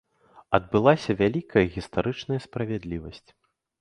[0.57, 3.27] Адбылася вялікая гістарычная справядлівасць.